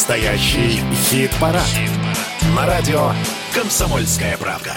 Настоящий 0.00 0.80
хит-парад. 1.10 1.62
Хит 1.62 1.90
На 2.56 2.66
радио 2.66 3.10
«Комсомольская 3.54 4.38
правка». 4.38 4.72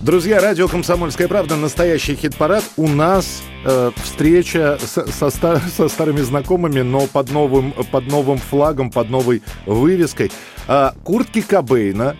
Друзья, 0.00 0.40
радио 0.40 0.68
«Комсомольская 0.68 1.26
правда», 1.26 1.56
настоящий 1.56 2.14
хит-парад. 2.14 2.62
У 2.76 2.86
нас 2.86 3.42
э, 3.64 3.90
встреча 3.96 4.78
с, 4.80 5.04
со, 5.10 5.30
ста, 5.30 5.60
со 5.76 5.88
старыми 5.88 6.20
знакомыми, 6.20 6.82
но 6.82 7.08
под 7.08 7.32
новым, 7.32 7.72
под 7.90 8.06
новым 8.06 8.38
флагом, 8.38 8.92
под 8.92 9.10
новой 9.10 9.42
вывеской. 9.66 10.30
Э, 10.68 10.92
куртки 11.02 11.40
Кобейна. 11.40 12.16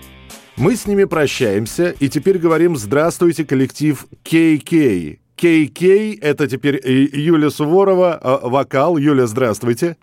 Мы 0.57 0.75
с 0.75 0.87
ними 0.87 1.05
прощаемся 1.05 1.91
и 2.01 2.09
теперь 2.09 2.39
говорим 2.39 2.77
«Здравствуйте, 2.77 3.45
коллектив 3.45 4.05
KK». 4.25 5.24
KK— 5.37 6.19
это 6.21 6.47
теперь 6.49 6.81
Юлия 6.85 7.51
Суворова, 7.51 8.21
э, 8.23 8.49
вокал. 8.49 8.97
Юля, 8.97 9.27
здравствуйте. 9.27 9.97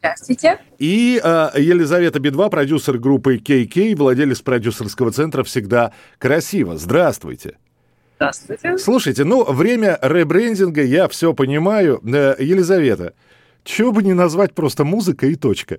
Здравствуйте. 0.00 0.58
И 0.78 1.20
э, 1.22 1.50
Елизавета 1.56 2.18
Бедва, 2.18 2.48
продюсер 2.48 2.98
группы 2.98 3.36
KK, 3.36 3.94
владелец 3.96 4.40
продюсерского 4.40 5.12
центра 5.12 5.44
«Всегда 5.44 5.92
красиво». 6.18 6.76
Здравствуйте. 6.76 7.56
Здравствуйте. 8.16 8.78
Слушайте, 8.78 9.24
ну, 9.24 9.44
время 9.44 9.98
ребрендинга, 10.02 10.82
я 10.82 11.08
все 11.08 11.32
понимаю. 11.34 12.00
Э, 12.04 12.34
Елизавета, 12.38 13.14
чего 13.64 13.92
бы 13.92 14.02
не 14.02 14.12
назвать 14.12 14.54
просто 14.54 14.84
музыка 14.84 15.26
и 15.26 15.36
точка? 15.36 15.78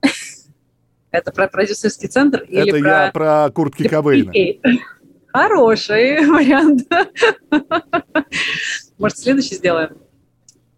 Это 1.10 1.30
про 1.30 1.46
продюсерский 1.48 2.08
центр 2.08 2.42
или 2.48 2.68
Это 2.68 2.76
я 2.78 3.10
про 3.12 3.50
куртки 3.50 3.86
Кобейна. 3.86 4.32
Хороший 5.36 6.26
вариант. 6.30 6.88
Может, 8.96 9.18
следующий 9.18 9.56
сделаем? 9.56 9.98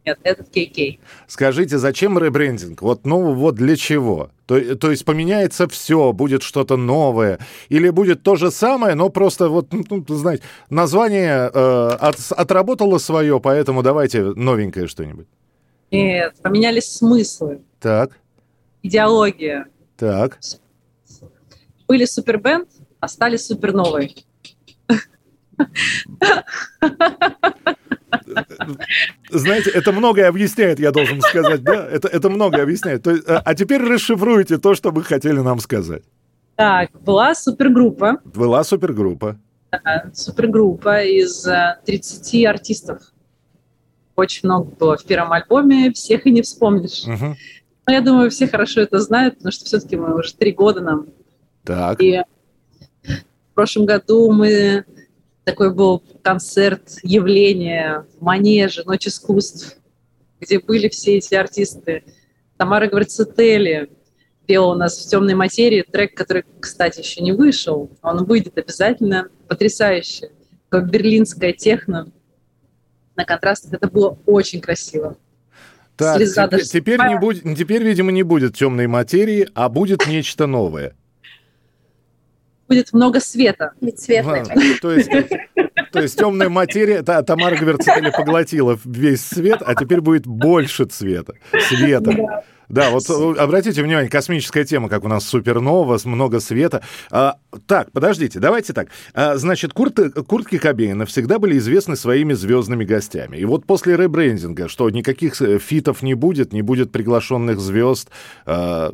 Нет, 0.04 0.18
этот 0.24 0.48
KK. 0.48 0.98
Скажите, 1.28 1.78
зачем 1.78 2.18
ребрендинг? 2.18 2.82
Вот, 2.82 3.06
ну, 3.06 3.34
вот 3.34 3.54
для 3.54 3.76
чего? 3.76 4.30
То, 4.46 4.74
то 4.74 4.90
есть 4.90 5.04
поменяется 5.04 5.68
все, 5.68 6.12
будет 6.12 6.42
что-то 6.42 6.76
новое, 6.76 7.38
или 7.68 7.90
будет 7.90 8.24
то 8.24 8.34
же 8.34 8.50
самое, 8.50 8.96
но 8.96 9.10
просто 9.10 9.48
вот, 9.48 9.68
ну, 9.72 10.04
знаете, 10.08 10.42
название 10.70 11.50
э, 11.54 11.88
от, 12.00 12.16
отработало 12.30 12.98
свое, 12.98 13.38
поэтому 13.38 13.84
давайте 13.84 14.22
новенькое 14.22 14.88
что-нибудь. 14.88 15.28
Нет, 15.92 16.34
поменялись 16.42 16.96
смыслы. 16.96 17.60
Так. 17.78 18.18
Идеология. 18.82 19.66
Так. 19.96 20.40
Были 21.86 22.06
супербенд, 22.06 22.68
а 22.98 23.06
стали 23.06 23.36
суперновой. 23.36 24.16
Знаете, 29.30 29.70
это 29.70 29.92
многое 29.92 30.28
объясняет, 30.28 30.78
я 30.78 30.90
должен 30.90 31.20
сказать, 31.20 31.62
да? 31.62 31.86
Это, 31.86 32.08
это 32.08 32.30
многое 32.30 32.62
объясняет. 32.62 33.02
То 33.02 33.10
есть, 33.12 33.28
а, 33.28 33.40
а 33.44 33.54
теперь 33.54 33.82
расшифруйте 33.82 34.58
то, 34.58 34.74
что 34.74 34.90
вы 34.90 35.02
хотели 35.04 35.40
нам 35.40 35.60
сказать. 35.60 36.02
Так, 36.56 36.90
была 37.02 37.34
супергруппа. 37.34 38.18
Была 38.24 38.64
супергруппа. 38.64 39.38
Да, 39.70 40.10
супергруппа 40.14 41.04
из 41.04 41.46
30 41.84 42.34
э, 42.34 42.46
артистов. 42.48 43.02
Очень 44.16 44.48
много 44.48 44.70
было 44.74 44.96
в 44.96 45.04
первом 45.04 45.32
альбоме, 45.32 45.92
всех 45.92 46.26
и 46.26 46.30
не 46.30 46.42
вспомнишь. 46.42 47.04
Угу. 47.06 47.36
Но 47.86 47.92
я 47.92 48.00
думаю, 48.00 48.30
все 48.30 48.48
хорошо 48.48 48.80
это 48.80 48.98
знают, 48.98 49.36
потому 49.36 49.52
что 49.52 49.64
все-таки 49.64 49.96
мы 49.96 50.18
уже 50.18 50.34
три 50.34 50.52
года 50.52 50.80
нам. 50.80 51.06
Так. 51.64 52.02
И 52.02 52.22
в 53.04 53.54
прошлом 53.54 53.86
году 53.86 54.32
мы 54.32 54.84
такой 55.48 55.72
был 55.72 56.02
концерт, 56.22 56.98
явление 57.02 58.04
Манеже, 58.20 58.82
Ночь 58.84 59.06
искусств, 59.06 59.78
где 60.40 60.58
были 60.58 60.90
все 60.90 61.16
эти 61.16 61.34
артисты. 61.34 62.04
Тамара 62.58 62.86
Гварцетели 62.86 63.90
пела 64.46 64.72
у 64.72 64.74
нас 64.74 64.98
в 64.98 65.08
темной 65.08 65.34
материи 65.34 65.82
трек, 65.90 66.14
который, 66.14 66.44
кстати, 66.60 67.00
еще 67.00 67.22
не 67.22 67.32
вышел. 67.32 67.90
Он 68.02 68.26
выйдет 68.26 68.58
обязательно. 68.58 69.28
Потрясающе. 69.48 70.32
Как 70.68 70.90
берлинская 70.90 71.54
техно. 71.54 72.12
На 73.16 73.24
контрастах 73.24 73.72
это 73.72 73.88
было 73.88 74.18
очень 74.26 74.60
красиво. 74.60 75.16
Так, 75.96 76.20
теперь, 76.20 76.62
теперь, 76.62 77.00
не 77.08 77.18
будет, 77.18 77.42
теперь, 77.56 77.82
видимо, 77.82 78.12
не 78.12 78.22
будет 78.22 78.54
темной 78.54 78.86
материи, 78.86 79.48
а 79.54 79.70
будет 79.70 80.06
нечто 80.06 80.46
новое 80.46 80.94
будет 82.68 82.92
много 82.92 83.20
света. 83.20 83.72
Ведь 83.80 84.00
светлый. 84.00 84.42
А, 84.42 84.78
то 84.80 84.92
есть, 84.92 85.10
то 85.92 86.00
есть 86.00 86.18
темная 86.18 86.48
материя, 86.48 87.02
та, 87.02 87.22
Тамара 87.22 87.56
Гверцетели 87.56 88.10
поглотила 88.10 88.78
весь 88.84 89.24
свет, 89.24 89.62
а 89.64 89.74
теперь 89.74 90.00
будет 90.00 90.26
больше 90.26 90.84
цвета, 90.84 91.34
света. 91.68 92.12
Да. 92.12 92.44
Да, 92.68 92.90
вот 92.90 93.08
э, 93.08 93.40
обратите 93.40 93.82
внимание, 93.82 94.10
космическая 94.10 94.64
тема, 94.64 94.90
как 94.90 95.04
у 95.04 95.08
нас 95.08 95.26
супернова, 95.26 95.98
много 96.04 96.38
света. 96.38 96.82
А, 97.10 97.38
так, 97.66 97.90
подождите, 97.92 98.40
давайте 98.40 98.74
так. 98.74 98.88
А, 99.14 99.36
значит, 99.36 99.72
курты, 99.72 100.10
куртки 100.10 100.58
Кобейна 100.58 101.06
всегда 101.06 101.38
были 101.38 101.56
известны 101.56 101.96
своими 101.96 102.34
звездными 102.34 102.84
гостями. 102.84 103.38
И 103.38 103.44
вот 103.46 103.64
после 103.64 103.96
ребрендинга, 103.96 104.68
что 104.68 104.90
никаких 104.90 105.40
э, 105.40 105.58
фитов 105.58 106.02
не 106.02 106.12
будет, 106.12 106.52
не 106.52 106.60
будет 106.60 106.92
приглашенных 106.92 107.58
звезд. 107.58 108.10
А, 108.44 108.92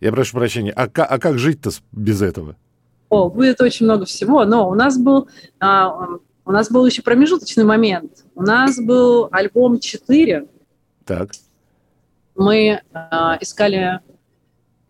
я 0.00 0.12
прошу 0.12 0.36
прощения, 0.36 0.72
а, 0.72 0.84
а 0.84 1.18
как 1.18 1.38
жить-то 1.38 1.70
без 1.90 2.22
этого? 2.22 2.56
О, 3.08 3.28
будет 3.30 3.60
очень 3.60 3.86
много 3.86 4.04
всего, 4.04 4.44
но 4.44 4.68
у 4.68 4.74
нас 4.74 4.98
был, 4.98 5.28
а, 5.60 6.18
у 6.44 6.52
нас 6.52 6.70
был 6.70 6.84
еще 6.86 7.02
промежуточный 7.02 7.64
момент. 7.64 8.24
У 8.34 8.42
нас 8.42 8.78
был 8.80 9.28
альбом 9.30 9.78
4. 9.78 10.46
Так. 11.04 11.30
Мы 12.34 12.82
а, 12.92 13.38
искали 13.40 14.00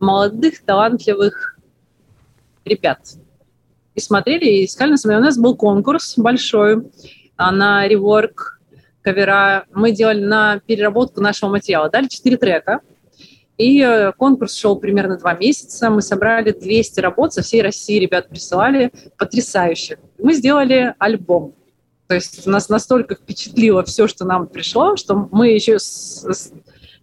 молодых, 0.00 0.62
талантливых 0.64 1.58
ребят. 2.64 3.00
И 3.94 4.00
смотрели, 4.00 4.44
и 4.44 4.64
искали 4.64 4.90
на 4.90 4.96
самом 4.96 5.18
У 5.18 5.20
нас 5.20 5.38
был 5.38 5.56
конкурс 5.56 6.14
большой 6.16 6.90
а, 7.36 7.52
на 7.52 7.86
реворк 7.86 8.60
кавера. 9.02 9.66
Мы 9.72 9.92
делали 9.92 10.24
на 10.24 10.58
переработку 10.60 11.20
нашего 11.20 11.50
материала. 11.50 11.90
Дали 11.90 12.08
четыре 12.08 12.38
трека– 12.38 12.80
и 13.56 13.80
э, 13.80 14.12
конкурс 14.12 14.54
шел 14.54 14.76
примерно 14.76 15.16
два 15.16 15.34
месяца. 15.34 15.88
Мы 15.90 16.02
собрали 16.02 16.52
200 16.52 17.00
работ 17.00 17.32
со 17.32 17.42
всей 17.42 17.62
России. 17.62 17.98
Ребят 17.98 18.28
присылали 18.28 18.92
потрясающих. 19.16 19.98
Мы 20.18 20.34
сделали 20.34 20.94
альбом. 20.98 21.54
То 22.06 22.14
есть 22.14 22.46
нас 22.46 22.68
настолько 22.68 23.14
впечатлило 23.14 23.82
все, 23.82 24.06
что 24.06 24.24
нам 24.24 24.46
пришло, 24.46 24.96
что 24.96 25.28
мы 25.32 25.48
еще 25.48 25.78
с, 25.78 26.24
с, 26.24 26.52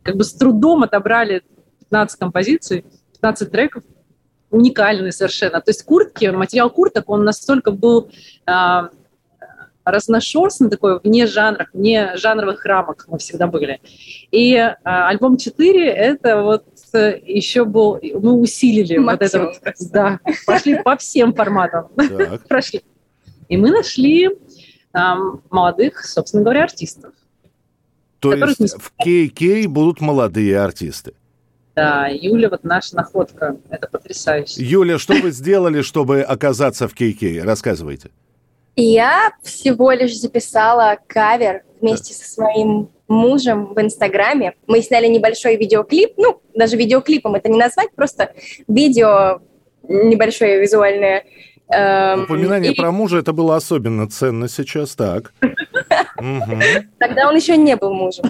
как 0.02 0.16
бы 0.16 0.24
с 0.24 0.34
трудом 0.34 0.84
отобрали 0.84 1.44
15 1.90 2.20
композиций, 2.20 2.86
15 3.14 3.52
треков, 3.52 3.84
уникальные 4.50 5.12
совершенно. 5.12 5.60
То 5.60 5.72
есть 5.72 5.84
куртки, 5.84 6.28
материал 6.28 6.70
курток, 6.70 7.10
он 7.10 7.24
настолько 7.24 7.72
был 7.72 8.12
а, 8.46 8.92
разношерстный 9.86 10.70
такой, 10.70 11.00
вне 11.04 11.28
жанров, 11.28 11.68
вне 11.74 12.16
жанровых 12.16 12.66
рамок 12.66 13.06
мы 13.08 13.18
всегда 13.18 13.48
были. 13.48 13.82
И 14.32 14.56
а, 14.56 15.10
альбом 15.10 15.38
4 15.38 15.88
это 15.88 16.42
вот 16.42 16.66
э, 16.94 17.20
еще 17.26 17.66
был, 17.66 18.00
мы 18.02 18.34
усилили 18.34 18.98
Максимум, 18.98 19.48
вот 19.48 19.58
это 19.62 19.76
вот, 19.80 19.92
да, 19.92 20.20
пошли 20.46 20.82
по 20.82 20.96
всем 20.98 21.34
форматам, 21.34 21.90
прошли. 22.48 22.82
И 23.50 23.58
мы 23.58 23.72
нашли 23.72 24.30
молодых, 25.50 26.06
собственно 26.06 26.44
говоря, 26.44 26.64
артистов. 26.64 27.14
То 28.20 28.34
есть 28.34 28.76
в 28.78 28.94
KK 29.04 29.68
будут 29.68 30.00
молодые 30.00 30.60
артисты? 30.60 31.14
Да, 31.76 32.08
Юля, 32.08 32.50
вот 32.50 32.64
наша 32.64 32.96
находка, 32.96 33.58
это 33.70 33.88
потрясающе. 33.88 34.64
Юля, 34.64 35.00
что 35.00 35.14
вы 35.16 35.32
сделали, 35.32 35.82
чтобы 35.82 36.22
оказаться 36.22 36.88
в 36.88 36.94
KK? 36.94 37.42
Рассказывайте. 37.44 38.12
Я 38.76 39.34
всего 39.44 39.92
лишь 39.92 40.18
записала 40.18 40.98
кавер 41.08 41.64
вместе 41.80 42.14
со 42.14 42.30
своим 42.30 42.90
мужем 43.08 43.74
в 43.74 43.82
Инстаграме. 43.82 44.56
Мы 44.68 44.82
сняли 44.82 45.08
небольшой 45.08 45.58
видеоклип, 45.58 46.14
ну, 46.18 46.42
даже 46.56 46.76
видеоклипом 46.78 47.36
это 47.36 47.50
не 47.50 47.58
назвать, 47.58 47.92
просто 47.94 48.34
видео 48.68 49.42
небольшое 49.84 50.60
визуальное. 50.60 51.26
Эм, 51.70 52.24
Упоминание 52.24 52.74
и... 52.74 52.76
про 52.76 52.92
мужа 52.92 53.18
это 53.18 53.34
было 53.34 53.56
особенно 53.56 54.10
ценно 54.10 54.48
сейчас, 54.48 54.96
так. 54.96 55.34
Тогда 57.00 57.28
он 57.28 57.36
еще 57.36 57.58
не 57.58 57.76
был 57.76 57.94
мужем. 57.94 58.26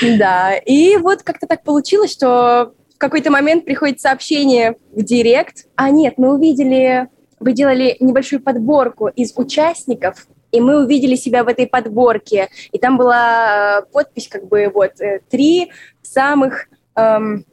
Да, 0.00 0.56
и 0.56 0.96
вот 0.96 1.22
как-то 1.22 1.46
так 1.46 1.64
получилось, 1.64 2.12
что 2.12 2.72
в 2.94 2.98
какой-то 2.98 3.30
момент 3.30 3.64
приходит 3.64 4.00
сообщение 4.00 4.76
в 4.92 5.02
директ. 5.02 5.66
А 5.74 5.90
нет, 5.90 6.14
мы 6.16 6.34
увидели 6.34 7.08
вы 7.42 7.52
делали 7.52 7.96
небольшую 8.00 8.42
подборку 8.42 9.08
из 9.08 9.32
участников, 9.36 10.26
и 10.50 10.60
мы 10.60 10.84
увидели 10.84 11.16
себя 11.16 11.44
в 11.44 11.48
этой 11.48 11.66
подборке. 11.66 12.48
И 12.70 12.78
там 12.78 12.96
была 12.96 13.80
э, 13.80 13.82
подпись, 13.92 14.28
как 14.28 14.46
бы, 14.48 14.70
вот, 14.72 15.00
э, 15.00 15.20
три 15.30 15.70
самых 16.02 16.68
эм, 16.94 17.44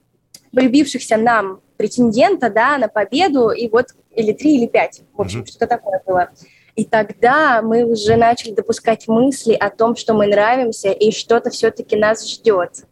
полюбившихся 0.53 1.17
нам 1.17 1.61
претендента, 1.77 2.49
да, 2.49 2.77
на 2.77 2.89
победу, 2.89 3.51
и 3.51 3.69
вот, 3.69 3.87
или 4.13 4.33
три, 4.33 4.57
или 4.57 4.67
пять, 4.67 5.01
в 5.13 5.21
общем, 5.21 5.41
mm-hmm. 5.41 5.51
что 5.51 5.67
такое 5.67 6.01
было. 6.05 6.29
И 6.75 6.85
тогда 6.85 7.61
мы 7.61 7.83
уже 7.83 8.15
начали 8.15 8.53
допускать 8.53 9.07
мысли 9.07 9.53
о 9.53 9.69
том, 9.69 9.95
что 9.95 10.13
мы 10.13 10.27
нравимся 10.27 10.91
и 10.91 11.11
что-то 11.11 11.49
все-таки 11.49 11.95
нас 11.95 12.29
ждет. 12.29 12.85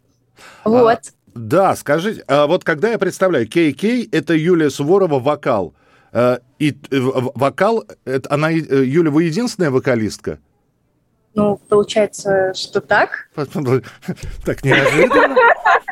А, 0.64 0.68
вот. 0.68 0.98
А, 0.98 1.00
да, 1.34 1.76
скажите, 1.76 2.22
а 2.28 2.46
вот 2.46 2.64
когда 2.64 2.90
я 2.90 2.98
представляю, 2.98 3.46
Кей-Кей— 3.46 4.08
это 4.12 4.34
Юлия 4.34 4.70
Суворова 4.70 5.18
вокал. 5.18 5.74
А, 6.18 6.40
и 6.58 6.70
э, 6.70 6.98
вокал, 7.36 7.84
это, 8.04 8.28
она, 8.32 8.50
э, 8.50 8.56
Юля, 8.56 9.12
вы 9.12 9.24
единственная 9.24 9.70
вокалистка? 9.70 10.40
Ну, 11.34 11.60
получается, 11.68 12.52
что 12.54 12.80
так. 12.80 13.28
Так 14.44 14.64
неожиданно. 14.64 15.36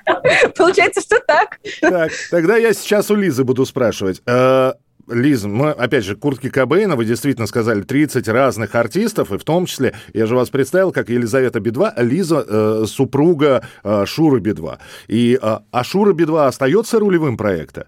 Получается, 0.56 1.00
что 1.00 1.20
так. 1.20 1.60
Так, 1.80 2.10
тогда 2.32 2.56
я 2.56 2.72
сейчас 2.72 3.08
у 3.12 3.14
Лизы 3.14 3.44
буду 3.44 3.64
спрашивать. 3.66 4.20
Э, 4.26 4.72
Лиза, 5.06 5.46
мы, 5.46 5.70
опять 5.70 6.04
же, 6.04 6.16
Куртки 6.16 6.50
Кобейна, 6.50 6.96
вы 6.96 7.04
действительно 7.04 7.46
сказали 7.46 7.82
30 7.82 8.26
разных 8.26 8.74
артистов, 8.74 9.30
и 9.30 9.38
в 9.38 9.44
том 9.44 9.66
числе, 9.66 9.94
я 10.12 10.26
же 10.26 10.34
вас 10.34 10.50
представил, 10.50 10.90
как 10.90 11.08
Елизавета 11.08 11.60
Би-2, 11.60 11.92
а 11.94 12.02
Лиза 12.02 12.44
э, 12.44 12.84
супруга 12.88 13.64
э, 13.84 14.04
Шуры 14.06 14.40
Би-2. 14.40 14.78
И, 15.06 15.38
э, 15.40 15.58
а 15.70 15.84
Шура 15.84 16.12
Би-2 16.12 16.46
остается 16.48 16.98
рулевым 16.98 17.36
проекта? 17.36 17.86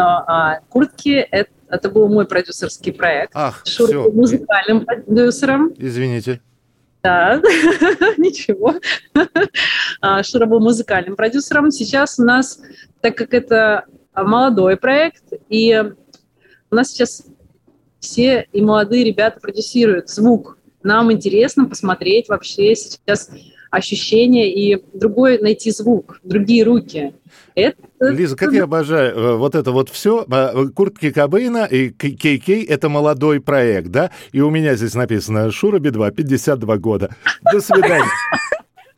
А, 0.00 0.24
а, 0.26 0.60
Куртки 0.68 1.26
это, 1.30 1.50
это 1.68 1.90
был 1.90 2.08
мой 2.08 2.26
продюсерский 2.26 2.92
проект. 2.92 3.32
Ах, 3.34 3.62
Шура 3.66 3.88
все. 3.88 4.04
был 4.04 4.12
музыкальным 4.12 4.84
продюсером. 4.84 5.74
Извините. 5.76 6.40
Да, 7.02 7.36
ничего. 8.16 8.74
А, 10.00 10.22
Шура 10.22 10.46
был 10.46 10.60
музыкальным 10.60 11.16
продюсером. 11.16 11.70
Сейчас 11.70 12.18
у 12.18 12.24
нас, 12.24 12.60
так 13.00 13.16
как 13.16 13.34
это 13.34 13.84
молодой 14.14 14.76
проект, 14.76 15.24
и 15.48 15.82
у 16.70 16.74
нас 16.74 16.88
сейчас 16.88 17.24
все 17.98 18.46
и 18.52 18.62
молодые 18.62 19.04
ребята 19.04 19.40
продюсируют 19.40 20.08
звук. 20.08 20.58
Нам 20.82 21.12
интересно 21.12 21.66
посмотреть 21.66 22.28
вообще 22.28 22.74
сейчас 22.74 23.30
ощущения 23.70 24.52
и 24.52 24.82
другой 24.92 25.38
найти 25.38 25.70
звук, 25.70 26.20
другие 26.22 26.64
руки. 26.64 27.14
Это... 27.54 27.76
Лиза, 28.00 28.36
как 28.36 28.52
я 28.52 28.64
обожаю 28.64 29.14
э, 29.14 29.36
вот 29.36 29.54
это 29.54 29.70
вот 29.70 29.88
все. 29.88 30.24
А, 30.30 30.66
Куртки 30.74 31.10
Кобейна 31.10 31.64
и 31.64 31.90
Кей-Кей— 31.90 32.66
это 32.68 32.88
молодой 32.88 33.40
проект, 33.40 33.88
да? 33.88 34.10
И 34.32 34.40
у 34.40 34.50
меня 34.50 34.74
здесь 34.74 34.94
написано 34.94 35.50
«Шура 35.50 35.78
Би-2, 35.78 36.12
52 36.12 36.76
года». 36.78 37.10
До 37.52 37.60
свидания. 37.60 38.10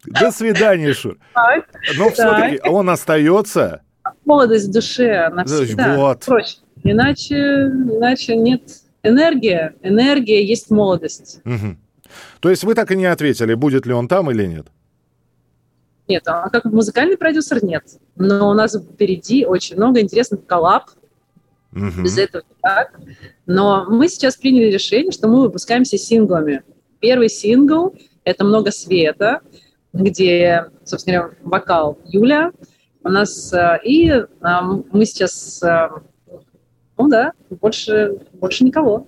До 0.04 0.30
свидания, 0.30 0.92
Шур. 0.94 1.18
Но 1.96 2.10
все-таки 2.10 2.60
он 2.68 2.90
остается. 2.90 3.82
Молодость 4.24 4.68
в 4.68 4.72
душе, 4.72 5.14
она 5.26 5.44
всегда 5.44 5.96
вот. 5.96 6.26
Иначе, 6.84 7.36
иначе 7.36 8.36
нет 8.36 8.62
энергия. 9.02 9.74
Энергия 9.82 10.44
есть 10.44 10.70
молодость. 10.70 11.40
Угу. 11.44 11.76
То 12.42 12.50
есть 12.50 12.64
вы 12.64 12.74
так 12.74 12.90
и 12.90 12.96
не 12.96 13.06
ответили, 13.06 13.54
будет 13.54 13.86
ли 13.86 13.92
он 13.92 14.08
там 14.08 14.28
или 14.28 14.44
нет? 14.44 14.66
Нет, 16.08 16.24
а 16.26 16.50
как 16.50 16.64
музыкальный 16.64 17.16
продюсер 17.16 17.64
нет. 17.64 17.84
Но 18.16 18.50
у 18.50 18.52
нас 18.52 18.76
впереди 18.76 19.46
очень 19.46 19.76
много 19.76 20.00
интересных 20.00 20.44
коллаб. 20.44 20.90
Угу. 21.72 22.02
Без 22.02 22.18
этого 22.18 22.42
никак. 22.50 22.98
Но 23.46 23.86
мы 23.88 24.08
сейчас 24.08 24.34
приняли 24.36 24.72
решение, 24.72 25.12
что 25.12 25.28
мы 25.28 25.42
выпускаемся 25.42 25.96
синглами. 25.96 26.64
Первый 26.98 27.28
сингл— 27.28 27.94
это 28.24 28.44
«Много 28.44 28.72
света», 28.72 29.40
где, 29.92 30.66
собственно 30.82 31.18
говоря, 31.18 31.36
вокал 31.44 31.98
Юля 32.06 32.50
у 33.04 33.08
нас. 33.08 33.52
Э, 33.52 33.78
и 33.84 34.08
э, 34.08 34.24
мы 34.40 35.06
сейчас 35.06 35.62
э, 35.62 35.90
ну 36.98 37.08
да, 37.08 37.32
больше, 37.50 38.18
больше 38.42 38.64
никого. 38.64 39.06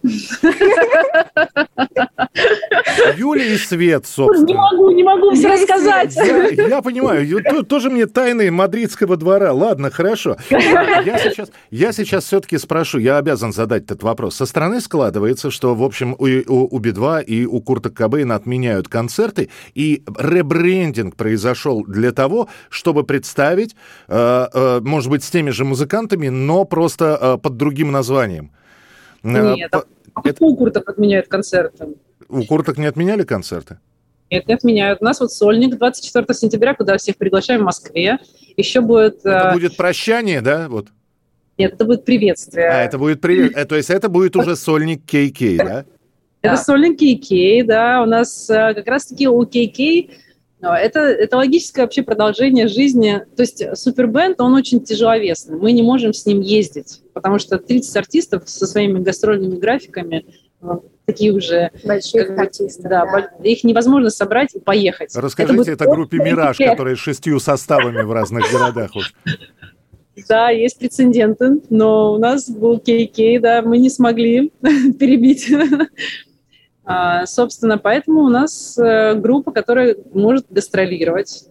Юля 3.16 3.44
и 3.44 3.56
Свет, 3.58 4.06
собственно. 4.06 4.46
Не 4.46 4.54
могу, 4.54 4.90
не 4.90 5.02
могу 5.02 5.34
все 5.34 5.52
рассказать. 5.52 6.16
Я, 6.16 6.68
я 6.68 6.82
понимаю, 6.82 7.64
тоже 7.64 7.90
мне 7.90 8.06
тайны 8.06 8.50
мадридского 8.50 9.18
двора. 9.18 9.52
Ладно, 9.52 9.90
хорошо. 9.90 10.36
Я 10.48 11.18
сейчас, 11.18 11.50
я 11.70 11.92
сейчас 11.92 12.24
все-таки 12.24 12.56
спрошу, 12.58 12.98
я 12.98 13.18
обязан 13.18 13.52
задать 13.52 13.84
этот 13.84 14.02
вопрос. 14.02 14.36
Со 14.36 14.46
стороны 14.46 14.80
складывается, 14.80 15.50
что, 15.50 15.74
в 15.74 15.82
общем, 15.82 16.14
у, 16.18 16.24
у, 16.26 16.68
у 16.74 16.78
Би-2 16.78 17.24
и 17.24 17.44
у 17.44 17.60
Курта 17.60 17.90
Кобейна 17.90 18.36
отменяют 18.36 18.88
концерты, 18.88 19.50
и 19.74 20.02
ребрендинг 20.18 21.16
произошел 21.16 21.84
для 21.84 22.12
того, 22.12 22.48
чтобы 22.70 23.04
представить, 23.04 23.76
э, 24.08 24.46
э, 24.52 24.80
может 24.80 25.10
быть, 25.10 25.22
с 25.22 25.30
теми 25.30 25.50
же 25.50 25.64
музыкантами, 25.64 26.28
но 26.28 26.64
просто 26.64 27.18
э, 27.20 27.38
под 27.38 27.56
другим 27.56 27.74
другим 27.74 27.90
названием. 27.90 28.50
Э, 29.24 29.54
Нет, 29.54 29.70
По... 29.70 29.84
а 30.14 30.20
это... 30.24 30.44
у 30.44 30.56
Курток 30.56 30.88
отменяют 30.88 31.28
концерты? 31.28 31.94
У 32.28 32.44
Курток 32.44 32.78
не 32.78 32.86
отменяли 32.86 33.24
концерты? 33.24 33.78
Нет, 34.30 34.46
не 34.46 34.54
отменяют. 34.54 35.00
У 35.00 35.04
нас 35.04 35.20
вот 35.20 35.32
сольник 35.32 35.76
24 35.76 36.26
сентября, 36.34 36.74
куда 36.74 36.96
всех 36.96 37.16
приглашаем 37.16 37.62
в 37.62 37.64
Москве. 37.64 38.18
Еще 38.56 38.80
будет... 38.80 39.20
Это 39.20 39.50
э, 39.50 39.52
будет 39.54 39.76
прощание, 39.76 40.40
да? 40.40 40.68
Вот. 40.68 40.88
Нет, 41.56 41.74
это 41.74 41.84
будет 41.84 42.04
приветствие. 42.04 42.68
А, 42.68 42.82
это 42.82 42.98
будет 42.98 43.20
привет. 43.20 43.56
Э, 43.56 43.64
то 43.64 43.76
есть 43.76 43.90
это 43.90 44.08
будет 44.08 44.36
уже 44.36 44.56
сольник 44.56 45.02
KK, 45.04 45.56
да? 45.56 45.84
Это 46.42 46.56
сольник 46.56 47.00
KK, 47.00 47.64
да. 47.64 48.02
У 48.02 48.06
нас 48.06 48.46
как 48.48 48.86
раз-таки 48.86 49.28
у 49.28 49.42
KK 49.42 50.10
это, 50.72 51.00
это 51.00 51.36
логическое 51.36 51.82
вообще 51.82 52.02
продолжение 52.02 52.68
жизни. 52.68 53.22
То 53.36 53.42
есть 53.42 53.62
супербенд, 53.76 54.40
он 54.40 54.54
очень 54.54 54.82
тяжеловесный. 54.82 55.56
Мы 55.58 55.72
не 55.72 55.82
можем 55.82 56.12
с 56.12 56.24
ним 56.26 56.40
ездить, 56.40 57.02
потому 57.12 57.38
что 57.38 57.58
30 57.58 57.96
артистов 57.96 58.42
со 58.46 58.66
своими 58.66 59.00
гастрольными 59.00 59.56
графиками 59.56 60.24
такие 61.06 61.32
уже... 61.32 61.70
Большие 61.84 62.24
как, 62.24 62.38
артисты. 62.38 62.88
Да, 62.88 63.04
да. 63.04 63.30
Их 63.42 63.64
невозможно 63.64 64.10
собрать 64.10 64.54
и 64.54 64.60
поехать. 64.60 65.14
Расскажите 65.14 65.72
это, 65.72 65.84
это 65.84 65.84
группе 65.86 66.18
«Мираж», 66.18 66.56
которая 66.56 66.96
с 66.96 66.98
шестью 66.98 67.40
составами 67.40 68.02
в 68.02 68.12
разных 68.12 68.50
городах. 68.50 68.92
Да, 70.28 70.50
есть 70.50 70.78
прецеденты, 70.78 71.60
но 71.70 72.14
у 72.14 72.18
нас 72.18 72.48
был 72.48 72.78
Кей-Кей, 72.78 73.40
да, 73.40 73.62
мы 73.62 73.78
не 73.78 73.90
смогли 73.90 74.52
перебить 74.62 75.52
а, 75.52 75.86
собственно, 77.26 77.78
поэтому 77.78 78.22
у 78.22 78.28
нас 78.28 78.78
э, 78.78 79.14
группа, 79.14 79.52
которая 79.52 79.96
может 80.12 80.46
гастролировать, 80.50 81.44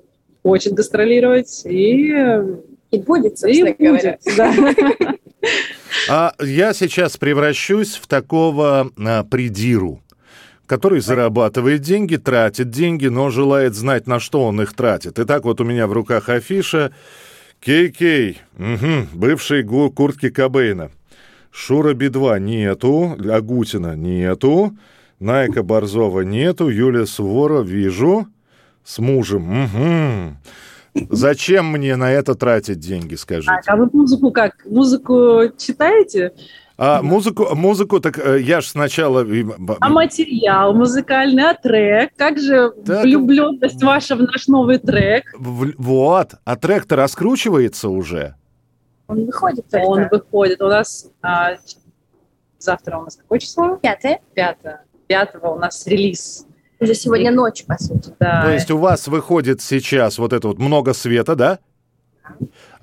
хочет 0.43 0.73
гастролировать 0.73 1.63
и... 1.65 2.13
И 2.91 2.99
будет, 2.99 3.39
собственно 3.39 3.69
и 3.69 3.83
говоря. 3.83 4.19
Будет, 4.23 4.37
да. 4.37 5.15
А 6.09 6.33
я 6.39 6.73
сейчас 6.73 7.17
превращусь 7.17 7.95
в 7.95 8.07
такого 8.07 8.91
а, 8.97 9.23
придиру, 9.23 10.01
который 10.65 11.01
зарабатывает 11.01 11.81
деньги, 11.81 12.17
тратит 12.17 12.69
деньги, 12.69 13.07
но 13.07 13.29
желает 13.29 13.73
знать, 13.73 14.05
на 14.07 14.19
что 14.19 14.43
он 14.43 14.61
их 14.61 14.73
тратит. 14.73 15.17
Итак, 15.17 15.43
вот 15.45 15.59
у 15.61 15.63
меня 15.63 15.87
в 15.87 15.93
руках 15.93 16.29
афиша 16.29 16.93
Кей-Кей, 17.65 18.37
угу, 18.57 19.07
бывший 19.13 19.63
куртки 19.63 20.29
Кобейна. 20.29 20.91
Шура 21.51 21.93
Би-2 21.93 22.39
нету, 22.39 23.15
Агутина 23.31 23.95
нету, 23.95 24.75
Найка 25.23 25.63
Борзова 25.63 26.19
нету, 26.21 26.67
Юлия 26.67 27.05
Сувора 27.05 27.61
вижу 27.61 28.27
с 28.83 28.99
мужем. 28.99 29.63
Угу. 29.63 31.07
Зачем 31.15 31.67
мне 31.67 31.95
на 31.95 32.11
это 32.11 32.35
тратить 32.35 32.79
деньги, 32.79 33.15
скажите? 33.15 33.51
А, 33.51 33.61
а 33.65 33.77
вы 33.77 33.89
музыку 33.93 34.31
как? 34.31 34.65
Музыку 34.65 35.43
читаете? 35.57 36.33
А 36.77 37.01
музыку, 37.01 37.55
музыку, 37.55 38.01
так 38.01 38.19
э, 38.19 38.41
я 38.41 38.59
ж 38.59 38.65
сначала... 38.65 39.25
А 39.79 39.89
материал 39.89 40.73
музыкальный, 40.73 41.49
а 41.49 41.53
трек? 41.53 42.11
Как 42.17 42.37
же 42.37 42.73
да, 42.83 43.03
влюбленность 43.03 43.81
ваша 43.81 44.17
в 44.17 44.21
наш 44.21 44.47
новый 44.47 44.77
трек? 44.77 45.33
Вот, 45.37 46.33
а 46.43 46.55
трек-то 46.57 46.97
раскручивается 46.97 47.87
уже. 47.87 48.35
Он 49.07 49.25
выходит 49.25 49.69
только. 49.69 49.85
Он 49.85 50.07
выходит. 50.11 50.61
У 50.61 50.67
нас 50.67 51.09
а, 51.21 51.53
завтра 52.59 52.97
у 52.97 53.03
нас 53.03 53.15
какое 53.15 53.39
число? 53.39 53.77
Пятое. 53.77 54.19
Пятое. 54.33 54.82
5 55.07 55.35
у 55.43 55.55
нас 55.55 55.85
релиз. 55.87 56.45
Уже 56.79 56.95
сегодня 56.95 57.31
и... 57.31 57.33
ночь, 57.33 57.65
по 57.65 57.77
сути. 57.77 58.13
Да. 58.19 58.43
То 58.43 58.51
есть 58.51 58.71
у 58.71 58.77
вас 58.77 59.07
выходит 59.07 59.61
сейчас 59.61 60.17
вот 60.17 60.33
это 60.33 60.47
вот 60.49 60.59
много 60.59 60.93
света, 60.93 61.35
да? 61.35 61.59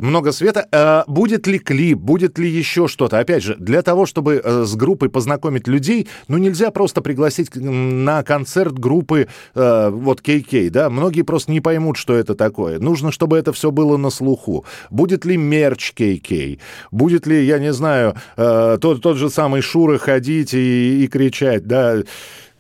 Много 0.00 0.32
света. 0.32 0.66
А 0.72 1.04
будет 1.06 1.46
ли 1.46 1.58
клип, 1.58 1.98
будет 1.98 2.38
ли 2.38 2.48
еще 2.48 2.88
что-то? 2.88 3.18
Опять 3.18 3.42
же, 3.42 3.54
для 3.56 3.82
того, 3.82 4.06
чтобы 4.06 4.40
э, 4.42 4.64
с 4.64 4.74
группой 4.74 5.10
познакомить 5.10 5.68
людей, 5.68 6.08
ну 6.28 6.38
нельзя 6.38 6.70
просто 6.70 7.02
пригласить 7.02 7.54
на 7.54 8.22
концерт 8.22 8.78
группы 8.78 9.28
э, 9.54 9.90
вот 9.90 10.20
KK, 10.20 10.70
да? 10.70 10.90
Многие 10.90 11.22
просто 11.22 11.52
не 11.52 11.60
поймут, 11.60 11.96
что 11.96 12.14
это 12.14 12.34
такое. 12.34 12.78
Нужно, 12.78 13.12
чтобы 13.12 13.36
это 13.36 13.52
все 13.52 13.70
было 13.70 13.96
на 13.96 14.10
слуху. 14.10 14.64
Будет 14.90 15.24
ли 15.24 15.36
мерч 15.36 15.92
KK? 15.96 16.58
Будет 16.90 17.26
ли, 17.26 17.44
я 17.44 17.58
не 17.58 17.72
знаю, 17.72 18.14
э, 18.36 18.78
тот, 18.80 19.02
тот 19.02 19.16
же 19.16 19.28
самый 19.28 19.60
Шура 19.60 19.98
ходить 19.98 20.54
и, 20.54 21.04
и 21.04 21.08
кричать, 21.08 21.66
да? 21.66 21.98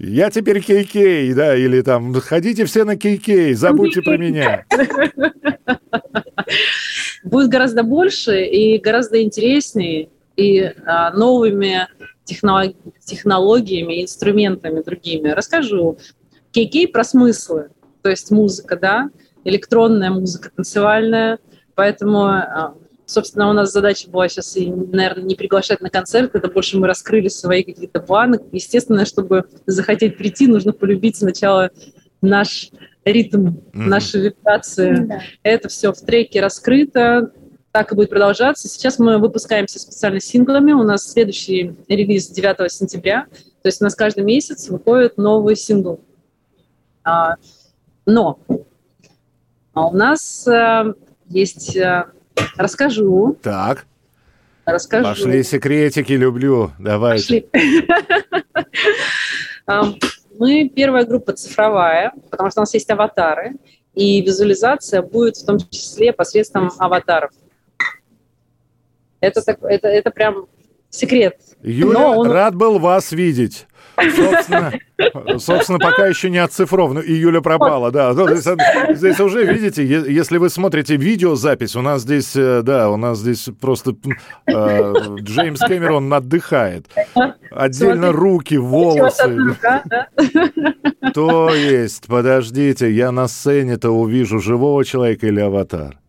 Я 0.02 0.30
теперь 0.30 0.60
Кей-Кей, 0.60 1.34
да, 1.34 1.54
или 1.54 1.82
там, 1.82 2.14
ходите 2.14 2.64
все 2.64 2.84
на 2.84 2.96
Кей-Кей, 2.96 3.52
забудьте 3.52 4.00
про 4.00 4.16
меня. 4.16 4.64
Будет 7.22 7.50
гораздо 7.50 7.82
больше 7.82 8.46
и 8.46 8.78
гораздо 8.78 9.22
интереснее, 9.22 10.08
и 10.36 10.72
а, 10.86 11.12
новыми 11.12 11.86
технологиями, 12.24 14.02
инструментами 14.02 14.80
другими. 14.80 15.28
Расскажу. 15.28 15.98
Кей-кей 16.52 16.88
про 16.88 17.04
смыслы, 17.04 17.68
то 18.00 18.08
есть 18.08 18.30
музыка, 18.30 18.76
да, 18.76 19.10
электронная 19.44 20.10
музыка, 20.10 20.50
танцевальная. 20.56 21.40
Поэтому, 21.74 22.24
а, 22.24 22.74
собственно, 23.10 23.50
у 23.50 23.52
нас 23.52 23.72
задача 23.72 24.08
была 24.08 24.28
сейчас, 24.28 24.56
и, 24.56 24.70
наверное, 24.70 25.24
не 25.24 25.34
приглашать 25.34 25.80
на 25.80 25.90
концерт, 25.90 26.34
это 26.34 26.48
больше 26.48 26.78
мы 26.78 26.86
раскрыли 26.86 27.28
свои 27.28 27.62
какие-то 27.62 28.00
планы. 28.00 28.38
Естественно, 28.52 29.04
чтобы 29.04 29.44
захотеть 29.66 30.16
прийти, 30.16 30.46
нужно 30.46 30.72
полюбить 30.72 31.16
сначала 31.16 31.70
наш 32.22 32.70
ритм, 33.04 33.48
mm-hmm. 33.48 33.54
наши 33.72 34.20
вибрации. 34.20 34.92
Mm-hmm. 34.92 35.20
Это 35.42 35.68
все 35.68 35.92
в 35.92 36.00
треке 36.00 36.40
раскрыто, 36.40 37.32
так 37.72 37.92
и 37.92 37.94
будет 37.94 38.10
продолжаться. 38.10 38.68
Сейчас 38.68 38.98
мы 38.98 39.18
выпускаемся 39.18 39.78
специально 39.78 40.20
синглами. 40.20 40.72
У 40.72 40.82
нас 40.82 41.10
следующий 41.10 41.76
релиз 41.88 42.28
9 42.28 42.70
сентября. 42.70 43.26
То 43.62 43.66
есть 43.66 43.80
у 43.80 43.84
нас 43.84 43.94
каждый 43.94 44.24
месяц 44.24 44.68
выходит 44.68 45.18
новый 45.18 45.56
сингл. 45.56 46.00
А, 47.04 47.36
но 48.06 48.38
а 49.72 49.86
у 49.86 49.96
нас 49.96 50.46
а, 50.48 50.94
есть... 51.28 51.76
А, 51.76 52.10
расскажу. 52.56 53.36
Так. 53.42 53.86
Расскажу. 54.64 55.04
Пошли 55.04 55.42
секретики, 55.42 56.12
люблю. 56.12 56.72
Давайте. 56.78 57.42
Пошли. 57.42 57.80
Мы 60.38 60.70
первая 60.74 61.04
группа 61.04 61.34
цифровая, 61.34 62.12
потому 62.30 62.50
что 62.50 62.60
у 62.60 62.62
нас 62.62 62.72
есть 62.72 62.88
аватары, 62.90 63.56
и 63.94 64.22
визуализация 64.22 65.02
будет 65.02 65.36
в 65.36 65.44
том 65.44 65.58
числе 65.58 66.14
посредством 66.14 66.70
аватаров. 66.78 67.30
Это, 69.20 69.42
так, 69.42 69.62
это, 69.62 69.88
это 69.88 70.10
прям 70.10 70.46
секрет. 70.90 71.36
Юля, 71.62 71.98
Но 71.98 72.18
он... 72.18 72.30
рад 72.30 72.54
был 72.54 72.78
вас 72.78 73.12
видеть. 73.12 73.66
Собственно, 73.96 74.72
собственно, 75.38 75.78
пока 75.78 76.06
еще 76.06 76.30
не 76.30 76.38
оцифровано. 76.38 77.00
И 77.00 77.12
Юля 77.12 77.40
пропала, 77.40 77.90
да. 77.90 78.12
Ну, 78.14 78.34
здесь, 78.34 78.46
здесь 78.96 79.20
уже, 79.20 79.44
видите, 79.44 79.84
если 79.84 80.38
вы 80.38 80.48
смотрите 80.48 80.96
видеозапись, 80.96 81.76
у 81.76 81.82
нас 81.82 82.02
здесь, 82.02 82.34
э, 82.34 82.62
да, 82.62 82.90
у 82.90 82.96
нас 82.96 83.18
здесь 83.18 83.48
просто 83.60 83.94
э, 84.46 84.94
Джеймс 85.20 85.60
Кэмерон 85.60 86.12
отдыхает. 86.12 86.86
Отдельно 87.50 88.12
руки, 88.12 88.56
волосы. 88.56 89.56
То 91.14 91.54
есть, 91.54 92.06
подождите, 92.06 92.90
я 92.90 93.12
на 93.12 93.28
сцене-то 93.28 93.90
увижу 93.90 94.40
живого 94.40 94.84
человека 94.84 95.26
или 95.26 95.40
аватар? 95.40 95.99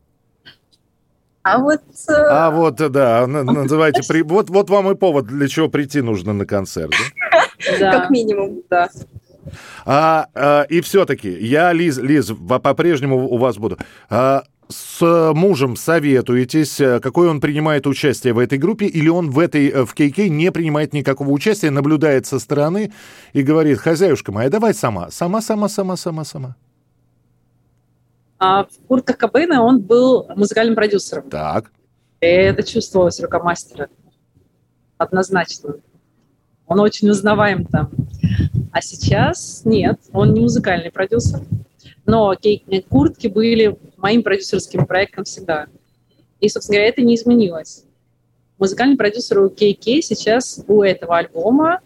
А 1.44 1.58
вот... 1.58 1.82
Э, 2.08 2.14
а 2.14 2.52
вот, 2.52 2.76
да, 2.76 3.26
называйте... 3.28 4.02
При... 4.08 4.22
Вот, 4.22 4.50
вот 4.50 4.70
вам 4.70 4.92
и 4.92 4.96
повод, 4.96 5.26
для 5.28 5.48
чего 5.48 5.70
прийти 5.70 6.02
нужно 6.02 6.34
на 6.34 6.46
концерт. 6.46 6.94
Да? 7.80 7.92
Как 8.00 8.10
минимум, 8.10 8.62
да. 8.70 8.90
А, 9.86 10.28
а, 10.36 10.64
и 10.64 10.82
все-таки, 10.82 11.30
я, 11.30 11.74
Лиз, 11.74 11.98
Лиз, 11.98 12.32
по-прежнему 12.48 13.28
у 13.28 13.38
вас 13.38 13.58
буду. 13.58 13.78
А, 14.10 14.44
с 14.72 15.34
мужем 15.34 15.76
советуетесь, 15.76 16.78
какое 17.02 17.30
он 17.30 17.42
принимает 17.42 17.88
участие 17.88 18.34
в 18.34 18.40
этой 18.40 18.58
группе, 18.58 18.86
или 18.86 19.10
он 19.10 19.30
в 19.30 19.40
этой, 19.40 19.68
э, 19.68 19.86
в 19.86 19.94
КК 19.94 20.30
не 20.30 20.52
принимает 20.52 20.94
никакого 20.94 21.30
участия, 21.30 21.72
наблюдает 21.72 22.26
со 22.26 22.40
стороны 22.40 22.94
и 23.34 23.42
говорит, 23.42 23.80
хозяюшка 23.80 24.32
моя, 24.32 24.50
давай 24.50 24.74
сама, 24.74 25.12
сама, 25.12 25.42
сама, 25.42 25.68
сама, 25.68 25.98
сама, 25.98 26.24
сама. 26.24 26.56
А 28.44 28.64
в 28.64 28.88
куртках 28.88 29.20
Кобейна 29.20 29.64
он 29.64 29.82
был 29.82 30.26
музыкальным 30.36 30.74
продюсером. 30.74 31.30
Так. 31.30 31.72
И 32.22 32.26
это 32.26 32.64
чувствовалось 32.64 33.20
рука 33.20 33.40
мастера. 33.40 33.88
Однозначно. 34.98 35.76
Он 36.66 36.80
очень 36.80 37.08
узнаваем 37.12 37.66
там. 37.66 37.92
А 38.72 38.82
сейчас 38.82 39.62
нет, 39.64 40.00
он 40.12 40.34
не 40.34 40.40
музыкальный 40.40 40.90
продюсер. 40.90 41.42
Но 42.08 42.36
куртки 42.90 43.28
были 43.28 43.78
моим 43.98 44.24
продюсерским 44.24 44.88
проектом 44.88 45.24
всегда. 45.24 45.68
И, 46.40 46.50
собственно 46.50 46.78
говоря, 46.78 46.90
это 46.90 47.04
не 47.04 47.14
изменилось. 47.14 47.84
Музыкальный 48.58 48.98
продюсер 48.98 49.38
у 49.38 49.50
KK 49.50 50.02
сейчас 50.02 50.64
у 50.68 50.82
этого 50.82 51.16
альбома 51.16 51.82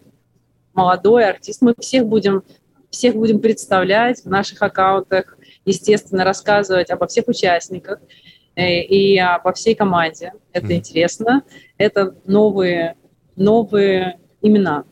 молодой 0.72 1.28
артист. 1.28 1.60
Мы 1.60 1.74
всех 1.78 2.06
будем, 2.06 2.44
всех 2.88 3.14
будем 3.14 3.40
представлять 3.40 4.24
в 4.24 4.30
наших 4.30 4.62
аккаунтах, 4.62 5.35
естественно, 5.66 6.24
рассказывать 6.24 6.90
обо 6.90 7.06
всех 7.06 7.28
участниках 7.28 8.00
э, 8.54 8.80
и 8.80 9.18
обо 9.18 9.52
всей 9.52 9.74
команде. 9.74 10.32
Это 10.52 10.68
mm. 10.68 10.76
интересно. 10.76 11.42
Это 11.76 12.16
новые, 12.24 12.96
новые 13.36 14.18
имена. 14.40 14.84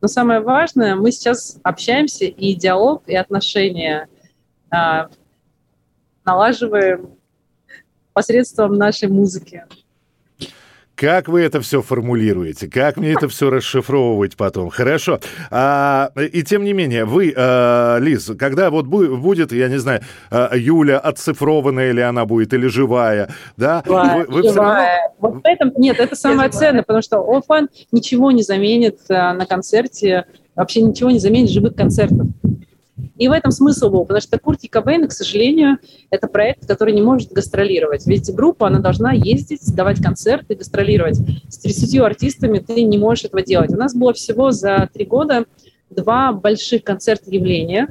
Но 0.00 0.08
самое 0.08 0.40
важное, 0.40 0.96
мы 0.96 1.12
сейчас 1.12 1.58
общаемся, 1.62 2.24
и 2.24 2.54
диалог, 2.54 3.04
и 3.06 3.14
отношения 3.14 4.08
а, 4.68 5.08
налаживаем 6.24 7.16
посредством 8.12 8.74
нашей 8.74 9.08
музыки. 9.08 9.64
Как 11.02 11.26
вы 11.26 11.40
это 11.40 11.60
все 11.60 11.82
формулируете? 11.82 12.68
Как 12.68 12.96
мне 12.96 13.10
это 13.10 13.28
все 13.28 13.50
расшифровывать 13.50 14.36
потом? 14.36 14.70
Хорошо. 14.70 15.18
А, 15.50 16.12
и 16.14 16.44
тем 16.44 16.62
не 16.62 16.72
менее, 16.72 17.06
вы, 17.06 17.34
а, 17.36 17.98
Лиз, 17.98 18.30
когда 18.38 18.70
вот 18.70 18.86
будет, 18.86 19.50
я 19.50 19.66
не 19.66 19.80
знаю, 19.80 20.02
а, 20.30 20.56
Юля 20.56 21.00
оцифрованная 21.00 21.90
или 21.90 22.00
она 22.00 22.24
будет, 22.24 22.54
или 22.54 22.68
живая, 22.68 23.30
да? 23.56 23.82
Живая, 23.84 24.26
вы, 24.28 24.32
вы 24.32 24.42
живая. 24.48 25.10
Равно... 25.16 25.16
Вот 25.18 25.42
в 25.42 25.44
этом, 25.44 25.72
нет, 25.76 25.98
это 25.98 26.14
самое 26.14 26.50
ценное, 26.50 26.84
потому 26.84 27.02
что 27.02 27.18
офлайн 27.18 27.68
ничего 27.90 28.30
не 28.30 28.44
заменит 28.44 29.00
а, 29.08 29.34
на 29.34 29.44
концерте, 29.44 30.26
вообще 30.54 30.82
ничего 30.82 31.10
не 31.10 31.18
заменит 31.18 31.50
живых 31.50 31.74
концертов. 31.74 32.28
И 33.16 33.28
в 33.28 33.32
этом 33.32 33.50
смысл 33.50 33.90
был, 33.90 34.02
потому 34.04 34.20
что 34.20 34.38
Курти 34.38 34.68
Кобейн, 34.68 35.08
к 35.08 35.12
сожалению, 35.12 35.78
это 36.10 36.26
проект, 36.28 36.66
который 36.66 36.94
не 36.94 37.02
может 37.02 37.32
гастролировать. 37.32 38.06
Ведь 38.06 38.32
группа, 38.34 38.66
она 38.66 38.78
должна 38.78 39.12
ездить, 39.12 39.62
давать 39.74 40.02
концерты, 40.02 40.54
гастролировать. 40.54 41.18
С 41.48 41.58
30 41.58 41.98
артистами 42.00 42.58
ты 42.58 42.82
не 42.82 42.98
можешь 42.98 43.24
этого 43.24 43.42
делать. 43.42 43.72
У 43.72 43.76
нас 43.76 43.94
было 43.94 44.12
всего 44.12 44.50
за 44.50 44.88
три 44.92 45.04
года 45.04 45.44
два 45.90 46.32
больших 46.32 46.84
концерта 46.84 47.30
явления, 47.30 47.88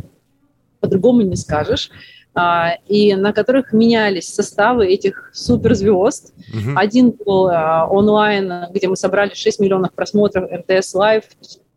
по-другому 0.79 1.21
не 1.21 1.35
скажешь, 1.35 1.91
а, 2.33 2.75
и 2.87 3.13
на 3.15 3.33
которых 3.33 3.73
менялись 3.73 4.33
составы 4.33 4.87
этих 4.87 5.31
суперзвезд. 5.33 6.33
Uh-huh. 6.33 6.73
Один 6.75 7.11
был 7.11 7.49
а, 7.49 7.87
онлайн, 7.87 8.67
где 8.73 8.87
мы 8.87 8.95
собрали 8.95 9.33
6 9.33 9.59
миллионов 9.59 9.93
просмотров 9.93 10.49
МТС 10.49 10.93
Лайв 10.93 11.23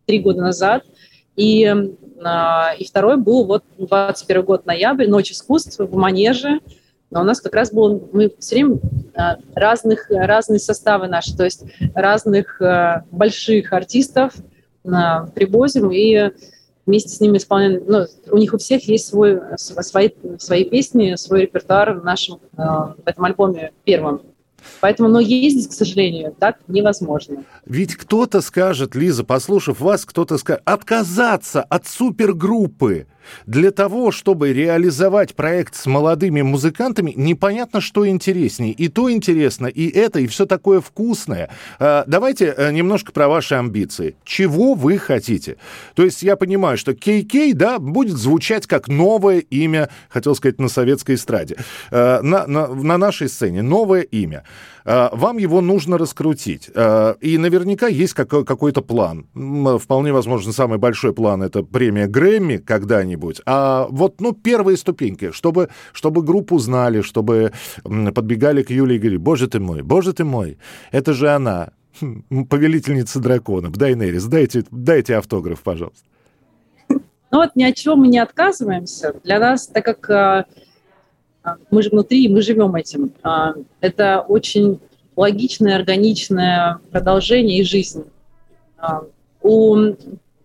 три 0.06 0.20
года 0.20 0.42
назад, 0.42 0.84
и 1.36 1.64
и 2.78 2.86
второй 2.86 3.16
был 3.16 3.44
вот 3.44 3.64
21 3.78 4.44
год, 4.44 4.66
ноябрь, 4.66 5.08
Ночь 5.08 5.32
искусств 5.32 5.78
в 5.78 5.96
Манеже. 5.96 6.60
Но 7.10 7.20
у 7.20 7.24
нас 7.24 7.40
как 7.40 7.54
раз 7.54 7.72
было, 7.72 8.00
мы 8.12 8.32
все 8.40 8.56
время 8.56 8.78
а, 9.14 9.36
разных, 9.54 10.06
разные 10.10 10.58
составы 10.58 11.06
наши, 11.06 11.36
то 11.36 11.44
есть 11.44 11.64
разных 11.94 12.60
а, 12.60 13.04
больших 13.10 13.72
артистов 13.72 14.34
привозим 14.82 15.90
и 15.90 16.30
вместе 16.84 17.08
с 17.10 17.20
ними 17.20 17.38
исполняем. 17.38 17.84
Ну, 17.86 18.06
у 18.30 18.36
них 18.36 18.52
у 18.52 18.58
всех 18.58 18.86
есть 18.86 19.06
свой, 19.06 19.40
свои, 19.56 20.10
свои 20.38 20.64
песни, 20.64 21.14
свой 21.14 21.42
репертуар 21.42 21.94
в 21.94 22.04
нашем 22.04 22.40
в 22.52 22.96
этом 23.06 23.24
альбоме 23.24 23.72
первом. 23.84 24.20
Поэтому, 24.80 25.08
но 25.08 25.20
ездить, 25.20 25.68
к 25.68 25.72
сожалению, 25.72 26.34
так 26.38 26.58
невозможно. 26.68 27.44
Ведь 27.66 27.96
кто-то 27.96 28.40
скажет, 28.40 28.94
Лиза, 28.94 29.24
послушав 29.24 29.80
вас, 29.80 30.04
кто-то 30.04 30.38
скажет, 30.38 30.62
отказаться 30.64 31.62
от 31.62 31.86
супергруппы 31.86 33.06
для 33.46 33.70
того, 33.70 34.10
чтобы 34.10 34.52
реализовать 34.52 35.34
проект 35.34 35.74
с 35.74 35.86
молодыми 35.86 36.42
музыкантами, 36.42 37.12
непонятно, 37.16 37.80
что 37.80 38.06
интереснее. 38.06 38.72
И 38.72 38.88
то 38.88 39.10
интересно, 39.10 39.66
и 39.66 39.88
это, 39.88 40.20
и 40.20 40.26
все 40.26 40.46
такое 40.46 40.80
вкусное. 40.80 41.50
А, 41.78 42.04
давайте 42.06 42.54
э, 42.56 42.72
немножко 42.72 43.12
про 43.12 43.28
ваши 43.28 43.54
амбиции. 43.54 44.16
Чего 44.24 44.74
вы 44.74 44.98
хотите? 44.98 45.56
То 45.94 46.04
есть 46.04 46.22
я 46.22 46.36
понимаю, 46.36 46.78
что 46.78 46.92
KK, 46.92 47.54
да, 47.54 47.78
будет 47.78 48.16
звучать 48.16 48.66
как 48.66 48.88
новое 48.88 49.38
имя, 49.38 49.88
хотел 50.08 50.34
сказать, 50.34 50.60
на 50.60 50.68
советской 50.68 51.16
эстраде, 51.16 51.56
э, 51.90 52.20
на, 52.22 52.46
на, 52.46 52.68
на 52.68 52.98
нашей 52.98 53.28
сцене, 53.28 53.62
новое 53.62 54.02
имя. 54.02 54.44
А, 54.84 55.10
вам 55.14 55.38
его 55.38 55.60
нужно 55.60 55.98
раскрутить. 55.98 56.70
А, 56.74 57.16
и 57.20 57.38
наверняка 57.38 57.86
есть 57.86 58.14
какой-то 58.14 58.82
план. 58.82 59.26
Вполне 59.78 60.12
возможно, 60.12 60.52
самый 60.52 60.78
большой 60.78 61.14
план— 61.14 61.42
это 61.44 61.62
премия 61.62 62.06
Грэмми 62.06 62.58
когда-нибудь. 62.58 63.40
А 63.46 63.86
вот, 63.90 64.20
ну, 64.20 64.32
первые 64.32 64.76
ступеньки, 64.76 65.30
чтобы, 65.30 65.70
чтобы 65.92 66.22
группу 66.22 66.58
знали, 66.58 67.00
чтобы 67.00 67.52
подбегали 67.82 68.62
к 68.62 68.70
Юле 68.70 68.96
и 68.96 68.98
говорили, 68.98 69.16
боже 69.16 69.48
ты 69.48 69.58
мой, 69.60 69.82
боже 69.82 70.12
ты 70.12 70.24
мой, 70.24 70.58
это 70.92 71.14
же 71.14 71.30
она, 71.30 71.70
хм, 72.00 72.44
повелительница 72.44 73.20
драконов, 73.20 73.76
Дайнерис, 73.76 74.24
дайте, 74.24 74.64
дайте 74.70 75.16
автограф, 75.16 75.62
пожалуйста. 75.62 76.06
Ну 76.88 77.40
вот 77.40 77.56
ни 77.56 77.64
о 77.64 77.72
чем 77.72 78.00
мы 78.00 78.08
не 78.08 78.18
отказываемся. 78.18 79.14
Для 79.24 79.40
нас, 79.40 79.66
так 79.66 79.84
как 79.84 80.08
а, 80.10 80.46
мы 81.70 81.82
же 81.82 81.90
внутри, 81.90 82.28
мы 82.28 82.42
живем 82.42 82.74
этим. 82.74 83.12
А, 83.22 83.54
это 83.80 84.20
очень 84.20 84.80
логичное, 85.16 85.76
органичное 85.76 86.80
продолжение 86.90 87.58
и 87.58 87.64
жизнь. 87.64 88.04
у 89.42 89.94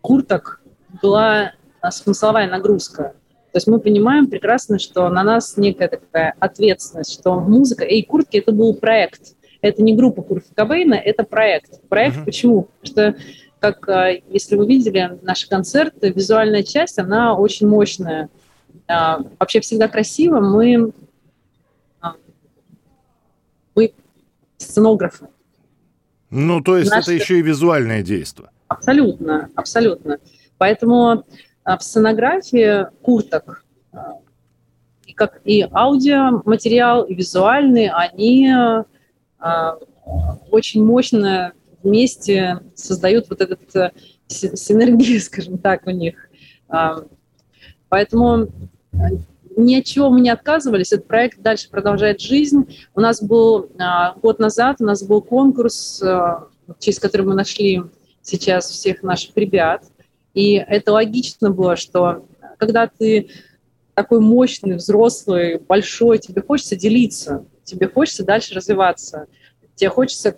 курток 0.01 0.61
была 1.01 1.53
смысловая 1.89 2.49
нагрузка. 2.49 3.13
То 3.51 3.57
есть 3.57 3.67
мы 3.67 3.79
понимаем 3.79 4.27
прекрасно, 4.27 4.77
что 4.77 5.09
на 5.09 5.23
нас 5.23 5.57
некая 5.57 5.87
такая 5.87 6.35
ответственность, 6.39 7.13
что 7.13 7.39
музыка 7.39 7.83
и 7.83 8.03
куртки 8.03 8.37
это 8.37 8.51
был 8.51 8.75
проект. 8.75 9.33
Это 9.61 9.81
не 9.81 9.95
группа 9.95 10.21
Курта 10.21 10.47
Кобейна, 10.55 10.93
это 10.93 11.23
проект. 11.23 11.81
Проект 11.89 12.17
uh-huh. 12.17 12.25
почему? 12.25 12.67
Потому 12.81 12.85
что, 12.85 13.15
как 13.59 13.89
а, 13.89 14.11
если 14.29 14.55
вы 14.55 14.67
видели 14.67 15.19
наши 15.21 15.49
концерты, 15.49 16.11
визуальная 16.11 16.63
часть, 16.63 16.97
она 16.99 17.35
очень 17.35 17.67
мощная. 17.67 18.29
А, 18.89 19.19
вообще 19.39 19.59
всегда 19.59 19.87
красиво. 19.87 20.39
Мы, 20.39 20.91
а, 22.01 22.15
мы 23.75 23.93
сценографы. 24.57 25.27
Ну, 26.31 26.61
то 26.61 26.75
есть 26.75 26.89
Наши... 26.89 27.01
это 27.01 27.11
еще 27.11 27.37
и 27.37 27.43
визуальное 27.43 28.01
действие. 28.01 28.49
Абсолютно, 28.67 29.49
абсолютно. 29.55 30.17
Поэтому 30.57 31.23
а, 31.63 31.77
в 31.77 31.83
сценографии 31.83 32.87
курток 33.01 33.63
и 35.05 35.13
как 35.13 35.41
и 35.45 35.67
аудиоматериал, 35.71 37.03
и 37.03 37.13
визуальный, 37.13 37.89
они 37.89 38.51
очень 40.51 40.83
мощно 40.83 41.53
вместе 41.81 42.59
создают 42.75 43.29
вот 43.29 43.41
этот 43.41 43.75
э, 43.75 43.91
синергию, 44.27 45.19
скажем 45.21 45.57
так, 45.57 45.87
у 45.87 45.91
них. 45.91 46.29
Поэтому 47.89 48.49
ни 49.55 49.75
от 49.75 49.85
чего 49.85 50.09
мы 50.09 50.21
не 50.21 50.29
отказывались, 50.29 50.91
этот 50.93 51.07
проект 51.07 51.41
дальше 51.41 51.69
продолжает 51.69 52.21
жизнь. 52.21 52.77
У 52.95 53.01
нас 53.01 53.21
был 53.21 53.69
год 54.21 54.39
назад, 54.39 54.77
у 54.79 54.85
нас 54.85 55.03
был 55.03 55.21
конкурс, 55.21 56.01
через 56.79 56.99
который 56.99 57.23
мы 57.23 57.33
нашли 57.35 57.83
сейчас 58.21 58.69
всех 58.69 59.03
наших 59.03 59.35
ребят– 59.35 59.83
и 60.33 60.53
это 60.53 60.91
логично 60.91 61.51
было, 61.51 61.75
что 61.75 62.25
когда 62.57 62.87
ты 62.87 63.29
такой 63.93 64.19
мощный, 64.19 64.75
взрослый, 64.75 65.59
большой, 65.59 66.19
тебе 66.19 66.41
хочется 66.41 66.75
делиться, 66.75 67.45
тебе 67.63 67.87
хочется 67.87 68.23
дальше 68.23 68.53
развиваться, 68.53 69.27
тебе 69.75 69.89
хочется 69.89 70.35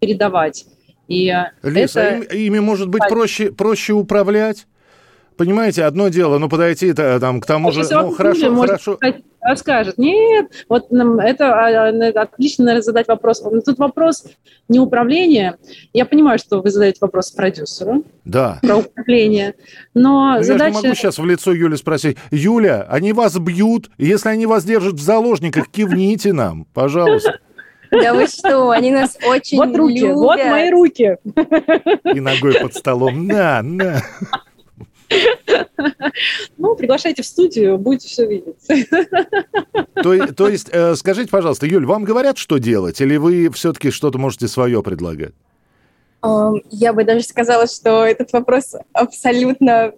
передавать. 0.00 0.66
И 1.06 1.32
Лиз, 1.62 1.96
это... 1.96 2.26
а 2.30 2.34
ими, 2.34 2.58
может 2.58 2.88
быть 2.88 3.02
проще, 3.08 3.50
проще 3.50 3.94
управлять? 3.94 4.66
Понимаете, 5.38 5.84
одно 5.84 6.08
дело, 6.08 6.38
ну 6.38 6.48
подойти 6.48 6.92
там 6.92 7.40
к 7.40 7.46
тому 7.46 7.68
а 7.68 7.72
же, 7.72 7.84
ну 7.88 8.10
хорошо, 8.10 8.56
хорошо. 8.56 8.96
Сказать, 8.96 9.22
скажет, 9.56 9.96
нет, 9.96 10.50
вот 10.68 10.88
это, 10.90 11.54
а, 11.54 11.92
это 11.92 12.22
отлично, 12.22 12.64
наверное, 12.64 12.82
задать 12.82 13.06
вопрос. 13.06 13.40
Тут 13.64 13.78
вопрос 13.78 14.24
не 14.68 14.80
управления. 14.80 15.56
Я 15.92 16.06
понимаю, 16.06 16.40
что 16.40 16.60
вы 16.60 16.72
задаете 16.72 16.98
вопрос 17.00 17.30
продюсеру. 17.30 18.02
Да. 18.24 18.58
Про 18.62 18.78
управление. 18.78 19.54
Но 19.94 20.34
ну, 20.38 20.42
задача... 20.42 20.64
Я 20.64 20.80
же 20.80 20.82
могу 20.82 20.94
сейчас 20.96 21.18
в 21.18 21.24
лицо 21.24 21.52
Юли 21.52 21.76
спросить. 21.76 22.16
Юля, 22.32 22.84
они 22.90 23.12
вас 23.12 23.38
бьют? 23.38 23.90
Если 23.96 24.28
они 24.30 24.46
вас 24.46 24.64
держат 24.64 24.94
в 24.94 25.00
заложниках, 25.00 25.68
кивните 25.68 26.32
нам, 26.32 26.64
пожалуйста. 26.74 27.38
Да 27.92 28.12
вы 28.12 28.26
что, 28.26 28.70
они 28.70 28.90
нас 28.90 29.16
очень 29.24 29.56
Вот 29.56 29.74
руки, 29.76 30.00
любят. 30.00 30.16
вот 30.16 30.44
мои 30.44 30.70
руки. 30.70 31.16
И 32.12 32.20
ногой 32.20 32.54
под 32.60 32.74
столом. 32.74 33.26
На, 33.26 33.62
на. 33.62 34.02
Ну, 36.58 36.74
приглашайте 36.74 37.22
в 37.22 37.26
студию, 37.26 37.78
будете 37.78 38.08
все 38.08 38.26
видеть. 38.26 38.56
То, 39.94 40.32
то 40.32 40.48
есть, 40.48 40.68
э, 40.70 40.94
скажите, 40.96 41.30
пожалуйста, 41.30 41.66
Юль, 41.66 41.86
вам 41.86 42.04
говорят, 42.04 42.38
что 42.38 42.58
делать, 42.58 43.00
или 43.00 43.16
вы 43.16 43.50
все-таки 43.50 43.90
что-то 43.90 44.18
можете 44.18 44.48
свое 44.48 44.82
предлагать? 44.82 45.32
Я 46.70 46.92
бы 46.92 47.04
даже 47.04 47.22
сказала, 47.22 47.66
что 47.66 48.04
этот 48.04 48.32
вопрос 48.32 48.74
абсолютно 48.92 49.92